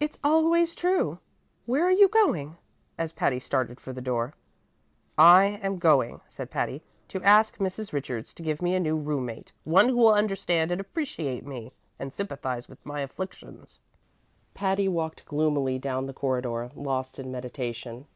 "It's 0.00 0.18
always 0.24 0.74
true. 0.74 1.20
Where 1.66 1.84
are 1.84 1.92
you 1.92 2.08
going?" 2.08 2.56
as 2.98 3.12
Patty 3.12 3.38
started 3.38 3.78
for 3.78 3.92
the 3.92 4.00
door. 4.00 4.34
"I 5.16 5.60
am 5.62 5.78
going," 5.78 6.20
said 6.26 6.50
Patty, 6.50 6.82
"to 7.06 7.22
ask 7.22 7.58
Mrs. 7.58 7.92
Richards 7.92 8.34
to 8.34 8.42
give 8.42 8.60
me 8.60 8.74
a 8.74 8.80
new 8.80 8.96
room 8.96 9.24
mate: 9.26 9.52
one 9.62 9.90
who 9.90 9.96
will 9.98 10.12
understand 10.14 10.72
and 10.72 10.80
appreciate 10.80 11.46
me, 11.46 11.70
and 11.96 12.12
sympathize 12.12 12.68
with 12.68 12.84
my 12.84 13.02
afflictions." 13.02 13.78
Patty 14.52 14.88
walked 14.88 15.24
gloomily 15.26 15.78
down 15.78 16.06
the 16.06 16.12
corridor, 16.12 16.72
lost 16.74 17.16
in 17.20 17.30
meditation. 17.30 18.08